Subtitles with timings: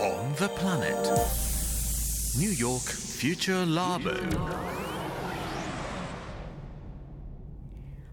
[0.00, 0.96] On the planet.
[2.38, 4.12] New York Future Labo.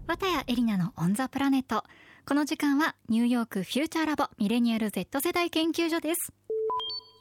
[0.06, 1.82] 綿谷エリナのオンザプラネット。
[2.26, 6.32] この時間はニューヨークフューチャーラボミレニアル Z 世代研究所です。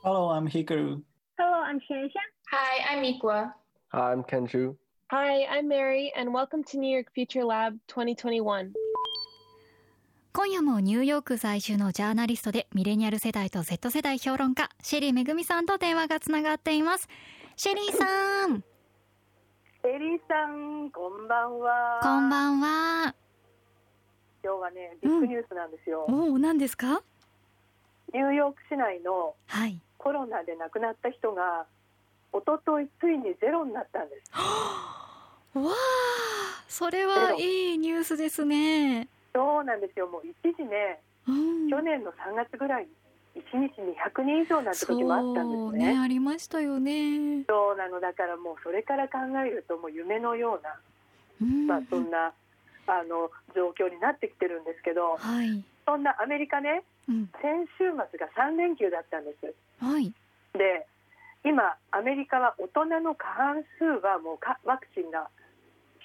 [0.04, 1.02] Hello, I'm Hikaru.
[1.38, 2.20] Hello, I'm Shansha.
[2.52, 3.54] Hi, I'm Mikwa.
[3.94, 4.76] Hi, I'm Kenju.
[5.12, 8.74] Hi, I'm Mary, and welcome to New York Future Lab 2021.
[10.36, 17.08] 今夜もニューヨーク在住のジャーナリストでミレニアル世代と Z 世代評論家シェリーめぐみさんと電話がつながっています。
[17.56, 18.64] シェリーさん、
[19.86, 22.00] エリーさん、こんばんは。
[22.02, 23.16] こんばんは。
[24.44, 26.06] 今日はね、ビッグニュースなんですよ。
[26.10, 27.04] おお、何ですか？
[28.12, 29.80] ニューヨーク市内のはい。
[30.00, 31.68] コロナで亡くなった人が、
[32.34, 34.32] 一昨日ついにゼロになったんです。
[34.34, 39.08] わあ、それはいいニュースですね。
[39.34, 40.08] そうなんですよ。
[40.08, 41.70] もう一時ね、うん。
[41.70, 42.90] 去年の3月ぐらいに
[43.36, 45.94] 1日に100人以上なんて時もあったんですね。
[45.94, 47.44] ね、ありましたよね。
[47.50, 50.80] そうなのだからもうそれから考えるともう夢のような、
[51.42, 52.32] うんまあそんな
[52.86, 55.64] あの状況になってきてるんですけど、はい。
[55.86, 57.30] そんなアメリカね、うん。
[57.42, 59.54] 先週末が3連休だったんです。
[59.84, 60.14] はい。
[60.54, 60.86] で
[61.44, 65.28] 今、アメリカは大人の過半数はもうかワクチンが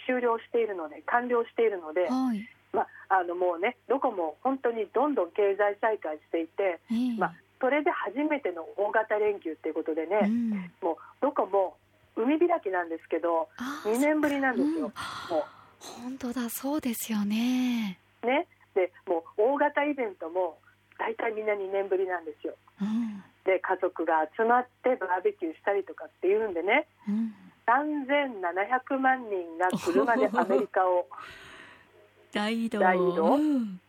[0.06, 2.48] 終了しているので完了しているので、はい。
[2.72, 10.50] まあ、あのもうねどこも本当にどんどん経済再開していて、ええまあ、それで初めての大型連休っていうことでね、うん。
[10.82, 11.76] もうどこも
[12.16, 14.92] 海開きなんですけどあ2年ぶりなんですよ、
[15.30, 15.44] も
[15.78, 17.98] 本当だ、そうですよね。
[18.22, 20.58] うねでもう大型イベントも
[20.98, 23.22] 大体みんな2年ぶりなんですようん。
[23.44, 27.34] で家族が集まってバーベキューしたりとかっていうんでねうん。
[27.66, 31.06] 3700万人が車でアメリカを
[32.32, 32.80] 大移動。
[32.80, 33.34] 大移動。
[33.34, 33.80] うん。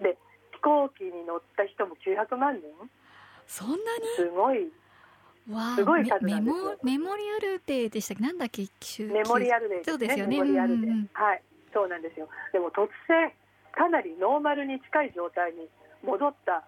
[0.00, 0.16] で
[0.52, 2.64] 飛行機に乗った人も900万人。
[3.46, 3.80] そんなに？
[4.16, 4.70] すごい。
[5.50, 6.64] わあすごい数メメなんですよ。
[6.64, 8.22] モメモリアルデーでしたっけ？
[8.22, 8.68] なんだっけ？
[9.04, 10.36] メモリアルデーそうですよね。
[10.36, 11.10] メモリアルデー、うんうん。
[11.14, 11.42] はい。
[11.72, 12.28] そうなんですよ。
[12.52, 13.32] でも突然
[13.72, 15.68] かなりノーマルに近い状態に
[16.04, 16.64] 戻った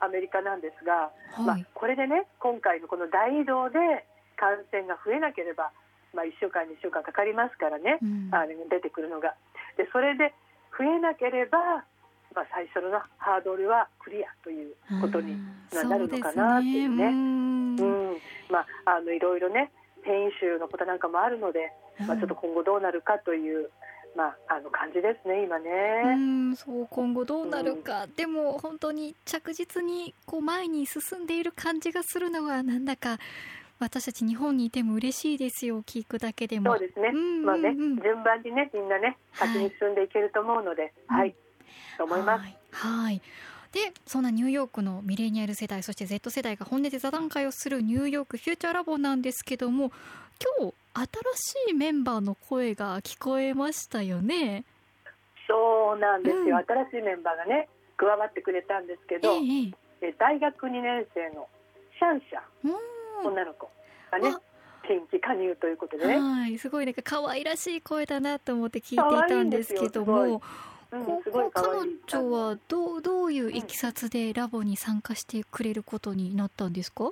[0.00, 3.78] アメリカなんですが、まあはい、これでね今回のこの大移動で
[4.36, 5.72] 感染が増えなければ、
[6.12, 8.28] まあ、1週間2週間かかりますからね、うん。
[8.32, 9.34] あの出てくるのが。
[9.76, 10.34] でそれで
[10.76, 11.58] 増えなければ、
[12.34, 17.04] まあ、最初のハードルはクリアということにうんなるのかなっていうね。
[17.04, 17.76] そうん。
[17.76, 18.16] うん。
[18.50, 19.70] まあ、あのいろいろね
[20.02, 21.72] 変異種のことなんかもあるので、
[22.06, 23.70] まあ、ちょっと今後どうなるかという、
[24.16, 26.14] まあ、あの感じですね今うね。
[26.52, 33.18] んそう今後どうなるか、でも本当に着実にこう前に進んでいる感じがするのはなんだか
[33.78, 36.72] 私たち日本にいても嬉しいですよ聞くだけでも。
[36.72, 37.12] そうですね、
[37.44, 39.48] まあね順番にねみんなねはい。
[39.48, 41.34] 先に進んでいけると思うので、はい、
[41.98, 42.42] と思います。
[42.42, 43.22] はい、はい。
[43.72, 49.90] でそんなニューヨークのミレニアル世代そして Z 世代が本音で座談会をするニューヨークフューチャーラボなんですけども
[50.60, 54.64] 今日新しいメンバーの声が聞こえましたよね。
[55.48, 56.64] そうなんですよ、うん。
[56.64, 61.48] 新しいメンバーがね加わってくれたんですけど、えええ大学2年生の
[61.98, 62.70] シャンシャン。
[62.70, 63.70] うん女の子
[64.10, 64.40] がねわ
[64.86, 70.40] 新規加入ということでね、はい、すごいなんか可愛らしい声だなと思って聞いていたんですけども、うん
[71.04, 77.10] こすごい可彼女はどうどういういきさつでラボに参加してくれることになったんですか？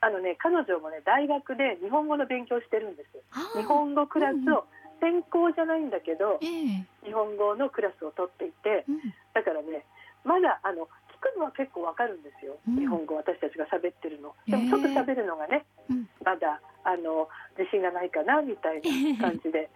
[0.00, 4.64] あのね彼女もね大学で日本語の勉強してるんです日本語クラスを
[5.00, 6.86] 専攻じゃないんだけどええ。
[7.04, 9.00] 日本語のクラスを取っていてうん。
[9.34, 9.84] だからね
[10.24, 10.88] まだあの聞
[11.24, 12.76] くのは結構わかるんですよ、うん。
[12.76, 14.34] 日本語私たちが喋ってるの。
[14.46, 16.08] でもちょっと喋るのがね、うん。
[16.24, 18.82] まだあの自信がないかなみたい
[19.16, 19.70] な感じで。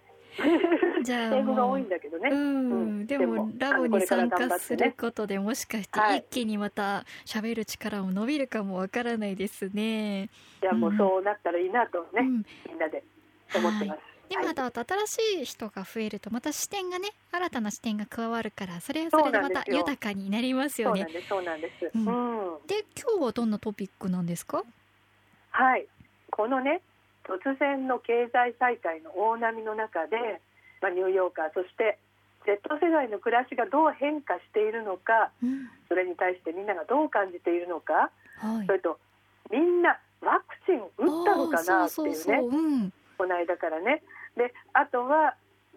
[1.03, 3.07] じゃあ英語が多いんだけどね、うん、うん。
[3.07, 10.25] でもラボに参加することでもしかしてはい一気にまた喋る力も伸びるかもわからないですね。
[10.25, 10.29] い。
[10.63, 13.03] やもうそうなったらいいなとね、うん、みんなで
[13.55, 14.01] 思ってます、ではい
[14.37, 21.07] また新しい人が増えるとまた視点がね新たな視点が加わるからそれはそれでまた豊かになりますよね。
[21.29, 21.61] そうなん。
[21.61, 24.63] ですで今日はどんなトピックなんですか？
[25.51, 25.87] はい、
[26.31, 26.83] このね
[27.25, 30.41] 突然の経済再開の大波の中で、
[30.81, 31.99] まあ、ニューヨーカーそして
[32.47, 38.67] Z 世代の暮らしがどう変化しているのかうん、それに対してみんながどう感じているのかはい。
[38.67, 38.73] そ。
[38.73, 38.99] れと
[39.51, 42.39] みんなワクチン打ったのかなっていうね。
[42.39, 44.03] うん、この間からね
[44.39, 45.35] であとは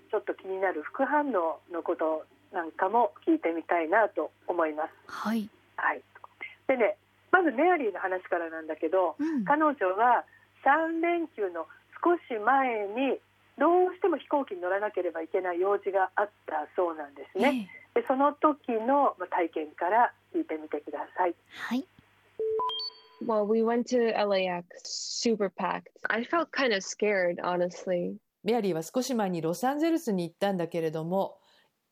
[0.10, 2.24] ちょっと気になる副反応のこと
[2.54, 4.90] なんかも聞いてみたいなと思います。
[5.08, 5.50] はい。
[5.76, 6.02] はい、
[6.68, 6.96] でね
[7.32, 10.24] まずメアリーの話からなんだけど、うん、彼女は
[10.64, 11.66] 3連休の
[12.04, 13.20] 少し前に
[13.58, 17.68] どうしても飛行機に乗らなければいけない用事があったそうなんですね。
[17.70, 21.36] ええでその時のまあ体験から聞いてみてください。
[21.56, 21.86] はい。
[23.24, 25.90] Well, we went to LAX, super packed.
[26.10, 28.18] I felt kind of scared, honestly.
[28.44, 31.38] メアリーは少し前にロサンゼルスに行ったんだけれども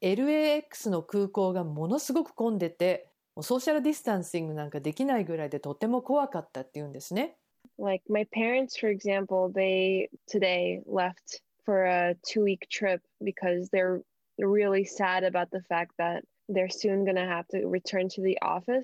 [0.01, 3.09] LAX の空港がものすごく混んでて
[3.41, 7.37] ソーシャルディスタンシングなんかできないぐらいでとても怖かったっていうんですね。
[7.77, 14.01] Like my parents, for example, they today left for a two week trip because they're
[14.37, 18.37] really sad about the fact that they're soon going to have to return to the
[18.41, 18.83] office.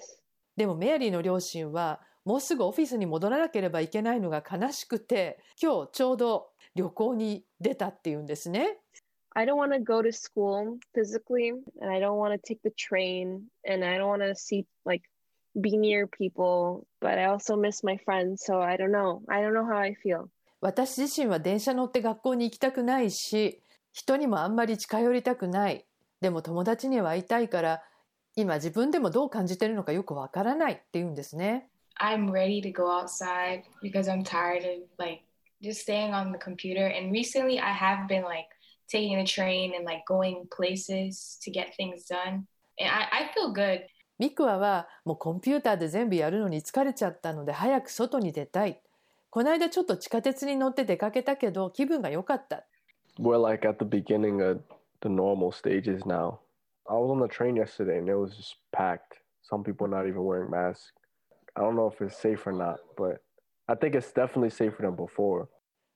[0.55, 8.77] でもメアリーの両親はもうすぐオフィスに戻らなければいけないのが悲しくて今日ちょうど旅行に出たっていうんですね。
[9.37, 11.51] I don't want to go to school physically,
[11.81, 15.03] and I don't want to take the train, and I don't want to see like
[15.59, 19.23] be near people, but I also miss my friends, so I don't know.
[19.29, 20.29] I don't know how I feel.
[20.61, 23.61] 私自身は電車乗って学校に行きたくないし
[23.91, 25.85] 人にもあんまり近寄りたくない
[26.21, 27.83] でも友達には会いたいから
[28.35, 31.69] 今自分でもどう感じてるのかよくわからないって言うんですね。
[32.01, 35.21] I'm ready to go outside because I'm tired of like
[35.62, 36.86] just staying on the computer.
[36.86, 38.48] And recently I have been like
[38.88, 42.46] taking the train and like going places to get things done.
[42.78, 43.82] And I, I feel good.
[44.18, 48.82] ミクワはもうコンピューターで全部やるのに疲れちゃったので早く外に出たい。
[49.30, 52.66] この間ちょっと地下鉄に乗って出かけたけど気分が良かった。
[53.18, 54.60] We're like at the beginning of
[55.00, 56.38] the normal stages now.
[56.86, 59.20] I was on the train yesterday and it was just packed.
[59.42, 60.92] Some people not even wearing masks.
[61.56, 63.22] I don't know if it's safe or not, but
[63.67, 65.47] I think it's definitely safer than before.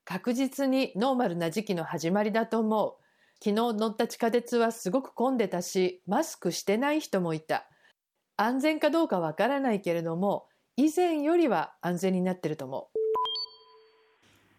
[0.06, 2.96] 確実にノーマルな時期の始まりだと思う。
[3.44, 7.70] 昨日乗った地下鉄はすごく混んでたし、マスクしてない人もいた。
[8.38, 12.90] 安全かどうかわからないけれども、以前よりは安全になってると思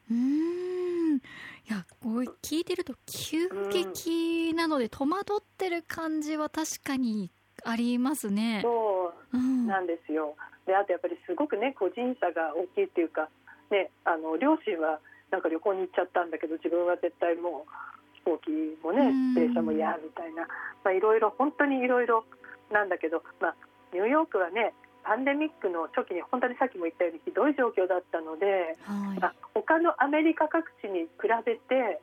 [0.08, 0.12] う。
[0.12, 1.20] うーんい
[1.68, 7.30] やこう聞いてると急激なので戸惑ってる感じは確かに
[7.64, 8.60] ありますね。
[8.62, 10.36] そううんなんですよ。
[10.70, 13.26] であとやっぱりすごくね個人差が大きいっていうか、
[13.75, 15.02] ね、あの両親は
[15.34, 17.75] なんか旅行に行っちゃったんだけど自分は絶対もう
[18.22, 19.34] 飛行機もねうん。
[19.34, 20.46] 電車も嫌みたいな、
[20.87, 22.22] まあ、いろいろ本当にいろいろ
[22.70, 23.55] なんだけど、まあ、
[23.90, 24.70] ニューヨークはね
[25.02, 29.19] パンデミックの初期に本当にさっきも言ったようにひどい状況だったので、はい。
[29.19, 31.99] まあ、他のアメリカ各地に比べて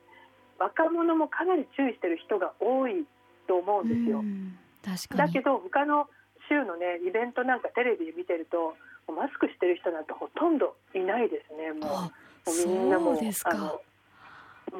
[0.58, 3.06] 若者もかなり注意してる人が多い
[3.46, 4.18] と思うんですよ。
[4.18, 4.58] うん。
[4.84, 5.32] 確かに。
[5.32, 6.10] だけど他の
[6.48, 8.74] 州のねイベントなんかテレビで見てると
[9.12, 12.10] マスクしてる人なんてほとんどいないですねもあ
[12.46, 13.80] うみんなもそうあの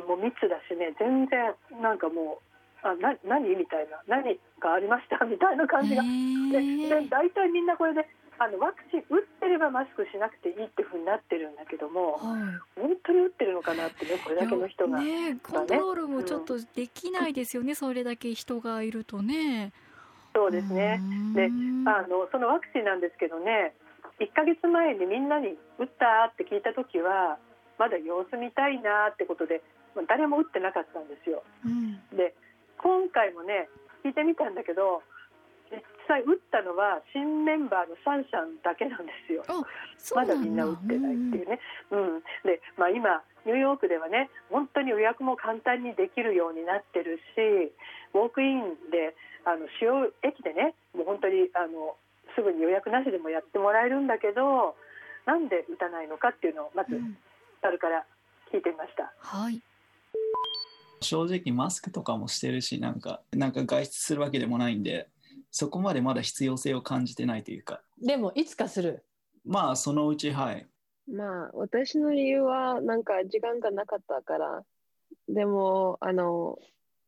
[0.09, 2.49] もう密だしね全然なんかもう
[2.83, 6.03] あな何みたいな何がありましたみたいな感じが。
[6.03, 6.89] へでー。
[6.89, 8.07] で大体みんなこれで
[8.39, 12.81] あのワクチン打ってればマスクしなくていいっていうふうになってるんだけどもはい。
[12.81, 15.01] 本当に打ってるのかなってねこれだけの人が。
[15.01, 19.73] ねコントロールもちょっとできないですよね、それだけ人がいるとね。
[20.35, 21.01] そうですね。
[21.35, 21.51] で
[21.89, 23.75] あのそのワクチンなんですけどね
[24.21, 27.39] 1ヶ月前にみんなに打ったって聞いた時は
[27.79, 29.63] まだ様子見たいなってことで
[29.95, 31.43] まあ誰も打ってなかったんですよ。
[31.65, 31.99] うん。
[32.17, 32.35] で
[32.79, 33.69] 今回もね
[34.05, 35.18] 聞いてみたんだけど実
[36.09, 39.45] 際打ったのは新メンバーのシャンシャンだけなんですよ。
[40.17, 41.61] まだみんな打ってないっていうね、
[41.93, 42.21] うん。
[42.43, 47.73] でまあ、今ニューヨークではね本当に予約も簡単にできるようになってるし
[48.15, 49.15] ウォークインで
[49.45, 51.95] あの主要駅でねもう本当にあの
[52.35, 54.75] すぐに予約なしでもやってもらえるんだけど
[55.27, 57.17] なんで打たないのかっていうのをまずうん。
[57.61, 58.05] タルから
[58.53, 59.13] 聞いてみました。
[59.19, 59.61] はい。
[61.01, 65.09] 正直マスクとかもしてるしなんかなんか外出するわけでもないんで
[65.51, 69.05] そこまでまだ必要性を感じてないというかでもいつかする。
[69.45, 70.67] まあそのうちはい
[71.11, 74.65] まあ、私の理由は、なんか時間がなかったから。
[75.27, 76.59] でも、あの、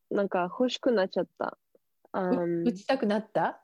[0.09, 1.57] なんか欲しくなっちゃった。
[2.13, 3.61] う Um, 打ちたくなった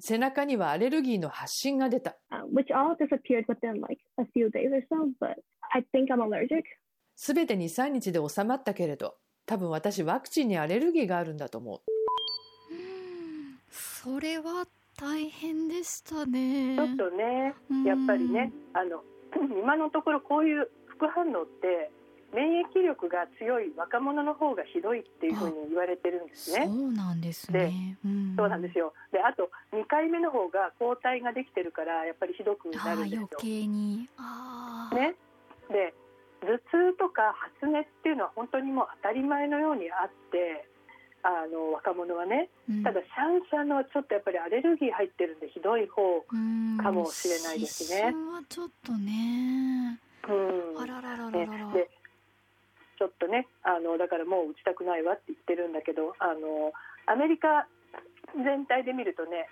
[0.00, 2.16] 背中にはアレルギーの発疹が出た。
[2.30, 5.34] uh, which all disappeared within like a few days or so, but
[5.74, 6.62] I think I'm allergic.
[7.16, 11.80] すべて2、3日で収まったけれど、多分私ワクチンにアレルギーがあるんだと思う。
[12.72, 14.66] うんそれは
[14.96, 19.02] 大変でしたねちょっとねうんやっぱりねあの
[19.62, 21.90] 今のところこういう副反応って
[22.34, 26.66] 免疫力が強い若者の方がひどいっていうふうに言われてるんですそね。
[26.66, 27.96] うなんですね。
[28.04, 28.34] うん。
[28.36, 28.92] そうなんですよ。
[29.12, 33.20] であと2回目の方が抗体ができてるからやっぱりひどくあなるんですよ。
[33.20, 33.42] ー余。
[33.42, 34.08] 計に。
[34.92, 35.14] ね、
[35.70, 35.94] で
[36.42, 36.58] 頭
[36.92, 40.68] 痛とか発熱っていうのは本当にもう当たり前のようにあって
[41.22, 42.50] あの若者はね。
[42.68, 42.82] うん。
[42.84, 48.12] ただシャンシャンのはちょっとやっぱりアレルギー入ってるんでひどい方、うんかもしれないですね。
[48.12, 49.98] はちょっとね。
[50.28, 50.32] う
[50.78, 50.80] ん。
[50.82, 51.58] あららららねら。
[51.58, 51.90] ら、で
[52.98, 56.74] ちょっとねあのだからもう打ちたくないわって言ってるんだけどあの
[57.06, 57.70] アメリカ
[58.34, 59.46] 全体で見るとね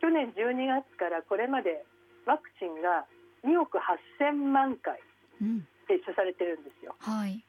[0.00, 1.84] 去年12月からこれまで
[2.24, 3.04] ワクチンが
[3.44, 4.98] 2億8000万回
[5.40, 6.96] うん接種されてるんですよ。
[6.98, 7.44] はい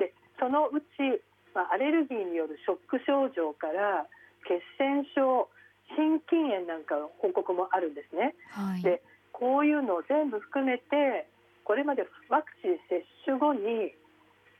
[0.00, 1.22] でそのうち、
[1.54, 4.08] まあ、アレルギーによるショック症状から
[4.48, 5.48] 血栓症
[5.94, 8.34] 心筋炎なんかの報告もあるんですね。
[8.50, 9.02] はいで
[9.34, 11.26] こういうのを全部含めて
[11.64, 13.92] これまでワクチン接種後に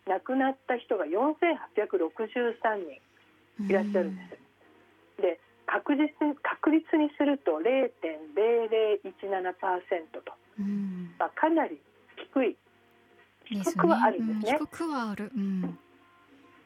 [0.07, 2.61] 亡くなった人が4863
[3.59, 4.23] 人いらっしゃるんで
[5.17, 5.23] す。
[5.23, 9.11] で確実に確率にすると0.0017%
[10.25, 11.15] と、うん。
[11.19, 11.81] まあ、かなり
[12.33, 12.57] 低い。
[13.47, 14.59] 低くはあるんですね。
[14.61, 15.31] うん低くはある。
[15.35, 15.79] うん。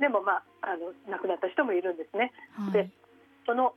[0.01, 2.33] でもまああの亡くなった人もいるんですね。
[2.55, 2.73] はい。
[2.73, 2.91] で
[3.47, 3.75] その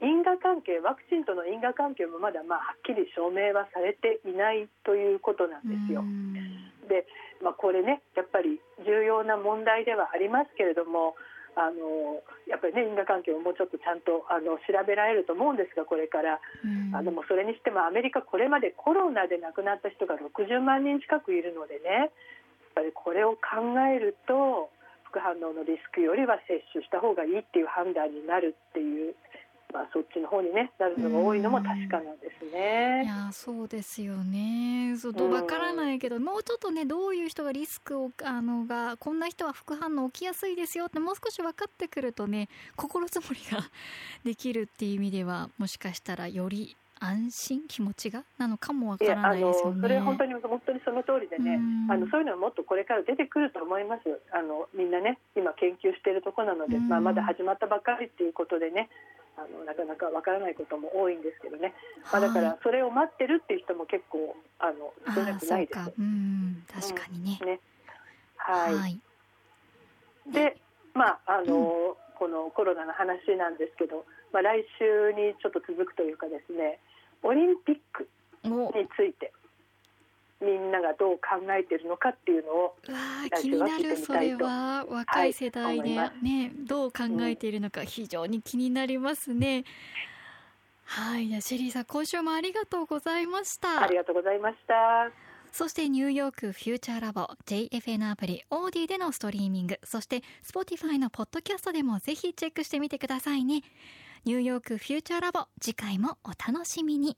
[0.00, 6.00] 因果関係ワクチンとの因果関係もまだまあはっきり証明はされていないということなんですよ。
[6.00, 6.51] うん
[6.92, 7.08] で、
[7.40, 11.16] まあ、これねやっぱり重要な問題ではありますけれども
[11.56, 16.40] あのやっぱりね因果関係をもうちょっとちゃんとあの調べられると思うんですがこれから。
[16.64, 16.92] うん。
[16.92, 22.08] あのもうそれにしてもアメリカこれまでコロナで亡くなった人が60万人近くいるのでねやっ
[22.74, 24.68] ぱりこれを考えると
[25.12, 29.14] 副反応のリスクよりは接種した方がいいっていう判断になるっていう、
[29.72, 33.04] まあ、そっちの方に、ね、なるのが多いのも確かなんですいね。
[33.06, 43.64] やそうですよねそうどうんわからないけどもうちょっとねどういう人がリスクをあのがこんな人は副反応起きやすいですよってもう少し分かってくるとね心づもりが
[44.24, 48.24] できるっていう意味ではもしかしたらより安心気持ちが？
[48.38, 49.76] なのかもわからないですよね。
[49.76, 54.02] のそれ本当に本当にその通りでね、うんあのそういうのはもっとこれから出てくると思います。
[54.32, 58.88] あのみんなね今研究しているところなので、うんまあまだ始まったばっかりっていうことでね、
[59.36, 61.74] あのなかなかわからないことも多いんですけどね。
[62.12, 65.90] まあだからそれを待ってるっていう人も結構あのあ少なくないですか。
[65.98, 67.38] うん確かにね。
[67.44, 67.60] ね。
[68.36, 68.74] はい。
[68.74, 69.00] はい
[70.30, 70.56] で、
[70.94, 76.78] まああの、このコロナの話なんですけど、まあ来週にちょっと続くというかですね、
[77.22, 78.08] オリンピック
[78.44, 79.32] おについて
[80.40, 82.74] みんながどう考えているのかっていうのを
[83.40, 89.64] 気になるそれは若い世代で、はいねどう考えているのか非常に気になりますね。
[90.84, 93.96] はい、じゃあシェリーさん今週もありがとうございましたあり。
[93.96, 95.10] がとうございました。
[95.52, 103.60] そしてニューヨークフューチャーラボ JFN アプリオーディでのストリーミングそして Spotify のポッドキャストでもぜひチェックしてみてくださいね
[104.24, 107.16] ニューヨークフューチャーラボ次回もお楽しみに。